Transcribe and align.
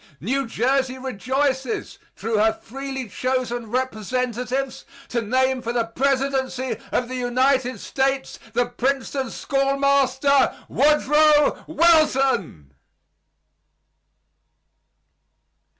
New 0.19 0.47
Jersey 0.47 0.97
rejoices, 0.97 1.99
through 2.15 2.37
her 2.39 2.53
freely 2.59 3.07
chosen 3.07 3.69
representatives, 3.69 4.83
to 5.09 5.21
name 5.21 5.61
for 5.61 5.71
the 5.71 5.85
presidency 5.85 6.77
of 6.91 7.07
the 7.07 7.17
United 7.17 7.79
States 7.79 8.39
the 8.53 8.65
Princeton 8.65 9.29
schoolmaster, 9.29 10.55
Woodrow 10.67 11.63
Wilson. 11.67 12.73